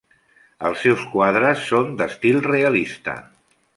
[0.69, 3.19] Els seus quadres són d'estil realista.